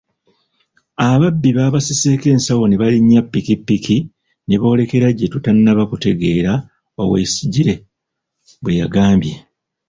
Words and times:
“Ababbi 1.09 1.49
babasiseeko 1.57 2.25
ensawo 2.33 2.63
ne 2.67 2.79
balinnye 2.81 3.19
pikipiki 3.31 3.97
ne 4.47 4.55
boolekera 4.61 5.07
gye 5.17 5.27
tutannaba 5.33 5.83
kutegeera,” 5.91 6.53
Oweyesigire 7.01 7.75
bwe 8.61 8.73
yagambye. 8.79 9.33